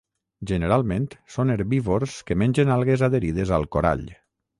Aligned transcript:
Generalment, 0.51 1.03
són 1.35 1.51
herbívors 1.55 2.15
que 2.29 2.37
mengen 2.43 2.71
algues 2.77 3.05
adherides 3.09 3.53
al 3.59 3.69
corall. 3.77 4.03